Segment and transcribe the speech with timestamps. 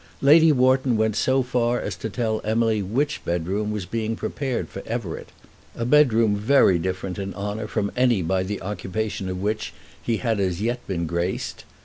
[0.23, 4.81] Lady Wharton went so far as to tell Emily which bedroom was being prepared for
[4.87, 5.29] Everett,
[5.75, 10.39] a bedroom very different in honour from any by the occupation of which he had
[10.39, 11.65] as yet been graced.